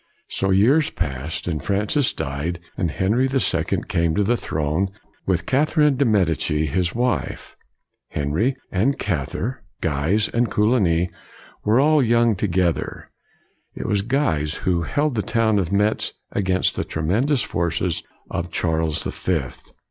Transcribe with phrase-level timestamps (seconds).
[0.29, 4.87] So years passed, and Francis died and Henry the Second came to the throne,
[5.27, 7.55] with Catherine de' Medici his wife.
[8.09, 11.11] Henry and Catherine, Guise and Coligny,
[11.63, 13.11] were all young together.
[13.75, 19.03] It was Guise who held the town of Metz against the tremendous forces of Charles
[19.03, 19.71] the Fifth.